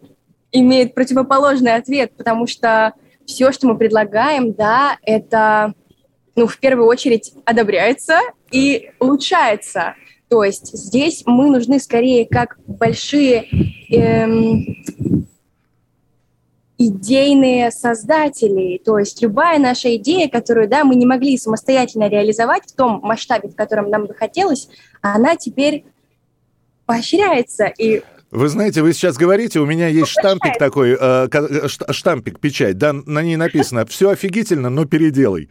имеет 0.52 0.94
противоположный 0.94 1.74
ответ, 1.74 2.12
потому 2.16 2.46
что 2.46 2.92
все, 3.26 3.52
что 3.52 3.68
мы 3.68 3.78
предлагаем, 3.78 4.52
да, 4.52 4.98
это, 5.02 5.74
ну, 6.36 6.46
в 6.46 6.58
первую 6.58 6.88
очередь 6.88 7.32
одобряется 7.44 8.20
и 8.50 8.90
улучшается. 8.98 9.94
То 10.30 10.44
есть 10.44 10.70
здесь 10.72 11.24
мы 11.26 11.50
нужны 11.50 11.80
скорее 11.80 12.24
как 12.24 12.56
большие 12.68 13.46
эм, 13.90 14.64
идейные 16.78 17.72
создатели. 17.72 18.80
То 18.84 19.00
есть 19.00 19.20
любая 19.22 19.58
наша 19.58 19.96
идея, 19.96 20.28
которую 20.28 20.68
да, 20.68 20.84
мы 20.84 20.94
не 20.94 21.04
могли 21.04 21.36
самостоятельно 21.36 22.08
реализовать 22.08 22.62
в 22.70 22.76
том 22.76 23.00
масштабе, 23.02 23.48
в 23.48 23.56
котором 23.56 23.90
нам 23.90 24.06
бы 24.06 24.14
хотелось, 24.14 24.68
она 25.02 25.34
теперь 25.34 25.84
поощряется. 26.86 27.66
И 27.66 28.04
вы 28.30 28.48
знаете, 28.48 28.82
вы 28.82 28.92
сейчас 28.92 29.16
говорите, 29.16 29.58
у 29.58 29.66
меня 29.66 29.88
есть 29.88 30.12
штампик 30.12 30.58
такой, 30.58 30.92
э, 30.92 31.28
э 31.32 31.66
штампик, 31.68 32.38
печать, 32.38 32.78
да, 32.78 32.92
на 32.92 33.22
ней 33.22 33.34
написано 33.34 33.84
«Все 33.84 34.10
офигительно, 34.10 34.70
но 34.70 34.84
переделай». 34.84 35.50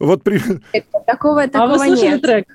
Вот 0.00 0.24
при... 0.24 0.40
Такого, 1.06 1.46
такого 1.46 1.62
а 1.62 1.66
вы 1.68 1.78
слышали 1.78 2.08
нет. 2.08 2.22
трек? 2.22 2.48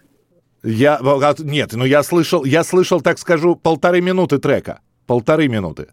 Я, 0.64 1.00
а, 1.02 1.36
нет, 1.40 1.74
ну 1.74 1.86
я 1.86 2.04
слышал, 2.04 2.46
я 2.46 2.64
слышал, 2.64 3.02
так 3.02 3.18
скажу, 3.20 3.56
полторы 3.56 4.02
минуты 4.02 4.38
трека. 4.38 4.82
Полторы 5.08 5.48
минуты. 5.48 5.88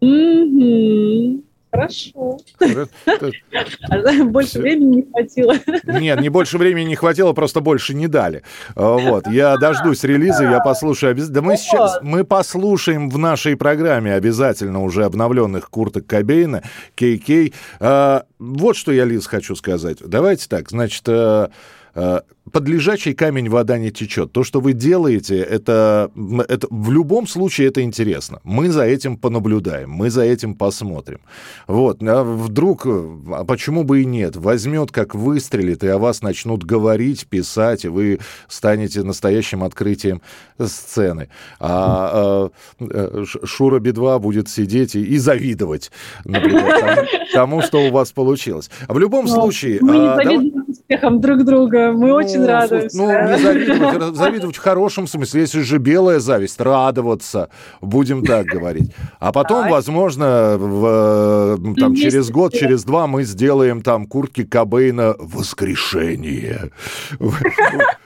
Mm-hmm. 0.00 1.42
Хорошо. 1.72 2.38
Больше 4.26 4.60
времени 4.60 4.96
не 4.96 5.02
хватило. 5.10 5.54
Нет, 5.84 6.20
не 6.20 6.28
больше 6.28 6.58
времени 6.58 6.84
не 6.84 6.96
хватило, 6.96 7.32
просто 7.32 7.60
больше 7.60 7.94
не 7.94 8.08
дали. 8.08 8.42
А, 8.76 8.98
вот, 8.98 9.26
я 9.26 9.56
дождусь 9.56 10.04
релиза, 10.04 10.44
я 10.44 10.60
послушаю. 10.60 11.16
Да 11.16 11.40
мы 11.40 11.56
сейчас, 11.56 11.98
мы 12.02 12.24
послушаем 12.24 13.08
в 13.08 13.16
нашей 13.16 13.56
программе 13.56 14.12
обязательно 14.12 14.82
уже 14.82 15.06
обновленных 15.06 15.70
Курта 15.70 16.02
Кобейна, 16.02 16.62
Кей-Кей. 16.94 17.54
А, 17.80 18.24
вот 18.38 18.76
что 18.76 18.92
я, 18.92 19.06
Лиз, 19.06 19.26
хочу 19.26 19.56
сказать. 19.56 19.98
Давайте 20.04 20.48
так, 20.48 20.68
значит, 20.68 21.04
э, 21.06 21.48
э, 21.94 22.20
под 22.50 22.68
лежачий 22.68 23.14
камень 23.14 23.48
вода 23.48 23.78
не 23.78 23.90
течет. 23.90 24.32
То, 24.32 24.42
что 24.42 24.60
вы 24.60 24.72
делаете, 24.72 25.38
это, 25.38 26.10
это 26.48 26.66
в 26.70 26.90
любом 26.90 27.26
случае 27.26 27.68
это 27.68 27.82
интересно. 27.82 28.40
Мы 28.42 28.70
за 28.70 28.82
этим 28.82 29.16
понаблюдаем, 29.16 29.90
мы 29.90 30.10
за 30.10 30.22
этим 30.22 30.54
посмотрим. 30.54 31.20
Вот, 31.68 32.02
а 32.02 32.24
вдруг, 32.24 32.84
а 32.86 33.44
почему 33.44 33.84
бы 33.84 34.02
и 34.02 34.04
нет, 34.04 34.36
возьмет, 34.36 34.90
как 34.90 35.14
выстрелит, 35.14 35.84
и 35.84 35.88
о 35.88 35.98
вас 35.98 36.22
начнут 36.22 36.64
говорить, 36.64 37.26
писать, 37.26 37.84
и 37.84 37.88
вы 37.88 38.18
станете 38.48 39.02
настоящим 39.04 39.62
открытием 39.62 40.20
сцены. 40.58 41.28
А, 41.60 42.50
а 42.80 43.24
Шура 43.24 43.78
Бедва 43.78 44.18
будет 44.18 44.48
сидеть 44.48 44.96
и, 44.96 45.02
и 45.02 45.18
завидовать, 45.18 45.92
например, 46.24 47.08
тому, 47.32 47.62
что 47.62 47.86
у 47.86 47.90
вас 47.92 48.10
получилось. 48.10 48.68
В 48.88 48.98
любом 48.98 49.28
случае... 49.28 49.78
Мы 49.80 49.96
не 49.96 50.08
а, 50.08 50.16
завидуем 50.16 50.64
успехом 50.68 51.20
друг 51.20 51.44
друга, 51.44 51.92
мы 51.92 52.12
очень 52.12 52.31
очень 52.32 52.46
радуемся. 52.46 52.96
Ну, 52.96 53.06
не 53.06 53.38
завидовать, 53.38 54.16
завидовать 54.16 54.56
в 54.56 54.60
хорошем 54.60 55.06
смысле. 55.06 55.42
Если 55.42 55.60
же 55.60 55.78
белая 55.78 56.18
зависть, 56.20 56.60
радоваться, 56.60 57.48
будем 57.80 58.24
так 58.24 58.46
говорить. 58.46 58.92
А 59.18 59.32
потом, 59.32 59.68
возможно, 59.68 60.56
в, 60.58 61.58
там, 61.78 61.94
через 61.94 62.30
год, 62.30 62.52
через 62.52 62.84
два 62.84 63.06
мы 63.06 63.24
сделаем 63.24 63.82
там 63.82 64.06
куртки 64.06 64.44
Кобейна 64.44 65.14
«Воскрешение» 65.18 66.70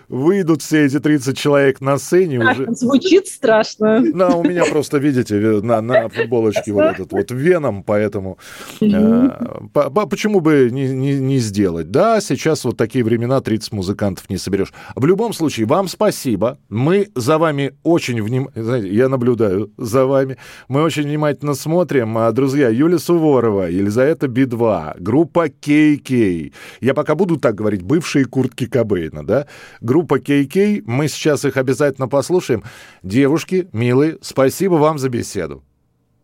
выйдут 0.09 0.63
все 0.63 0.87
эти 0.87 1.01
30 1.01 1.37
человек 1.37 1.81
на 1.81 1.99
сцене 1.99 2.39
уже... 2.39 2.67
Звучит 2.75 3.27
страшно. 3.27 4.03
Да, 4.15 4.29
у 4.31 4.45
меня 4.45 4.65
просто, 4.65 4.99
видите, 4.99 5.35
на, 5.63 5.81
на 5.81 6.09
футболочке 6.09 6.73
вот 6.73 6.85
этот 6.85 7.13
вот 7.13 7.31
веном, 7.31 7.83
поэтому 7.83 8.39
э, 8.81 9.29
по, 9.73 9.91
по, 9.91 10.07
почему 10.07 10.41
бы 10.41 10.69
не, 10.71 10.89
не, 10.89 11.19
не 11.19 11.39
сделать? 11.39 11.91
Да, 11.91 12.21
сейчас 12.21 12.65
вот 12.65 12.77
такие 12.77 13.05
времена, 13.05 13.41
30 13.41 13.73
музыкантов 13.73 14.29
не 14.31 14.39
соберешь. 14.39 14.73
В 14.95 15.05
любом 15.07 15.33
случае, 15.33 15.67
вам 15.67 15.89
спасибо. 15.89 16.59
Мы 16.69 17.09
за 17.15 17.39
вами 17.39 17.73
очень 17.83 18.23
внимательно... 18.23 18.77
Я 18.77 19.09
наблюдаю 19.09 19.73
за 19.77 20.07
вами. 20.07 20.37
Мы 20.69 20.83
очень 20.83 21.05
внимательно 21.05 21.55
смотрим. 21.55 22.17
А, 22.19 22.31
друзья, 22.33 22.69
Юлия 22.69 22.99
Суворова, 22.99 23.71
Елизавета 23.71 24.29
Би-2, 24.29 24.97
группа 24.99 25.49
Кей-Кей. 25.49 26.53
Я 26.81 26.95
пока 26.95 27.15
буду 27.15 27.37
так 27.37 27.55
говорить, 27.55 27.83
бывшие 27.83 28.25
куртки 28.25 28.67
Кобейна, 28.67 29.27
да? 29.27 29.47
группа 29.81 29.96
KK. 30.03 30.83
Мы 30.87 31.09
сейчас 31.09 31.45
их 31.45 31.57
обязательно 31.57 32.09
послушаем. 32.09 32.65
Девушки, 33.03 33.69
милые, 33.73 34.19
спасибо 34.21 34.75
вам 34.75 34.99
за 34.99 35.09
беседу. 35.09 35.63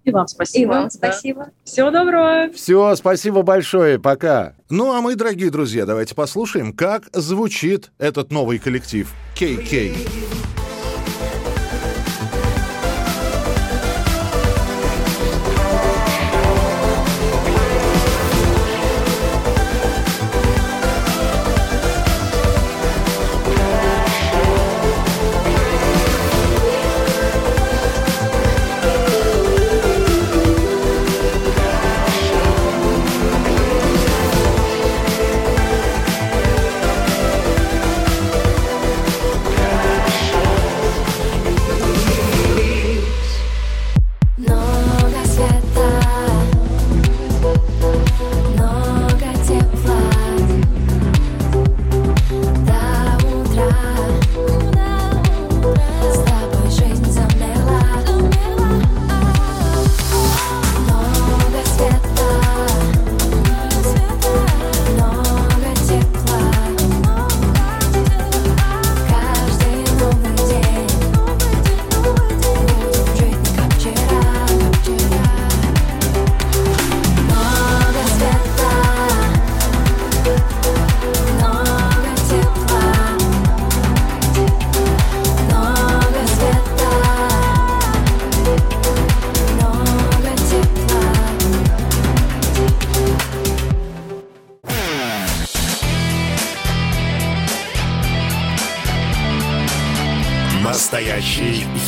И 0.05 0.11
вам 0.11 0.27
спасибо. 0.27 0.63
И 0.63 0.67
вам 0.67 0.91
спасибо. 0.91 1.45
Да. 1.45 1.53
Всего 1.65 1.91
доброго. 1.91 2.51
Все, 2.53 2.97
спасибо 2.97 3.43
большое. 3.43 4.01
Пока. 4.01 4.55
Ну, 4.69 4.93
а 4.93 5.01
мы, 5.01 5.15
дорогие 5.15 5.51
друзья, 5.51 5.87
давайте 5.87 6.15
послушаем, 6.15 6.73
как 6.73 7.05
звучит 7.13 7.93
этот 7.99 8.33
новый 8.33 8.59
коллектив 8.59 9.13
KK. 9.37 10.42